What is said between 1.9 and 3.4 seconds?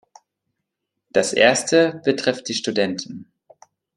betrifft die Studenten.